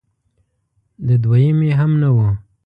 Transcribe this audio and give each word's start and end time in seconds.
د 1.07 1.09
دویمې 1.23 1.71
هم 1.79 1.91
نه 2.01 2.09
و 2.15 2.17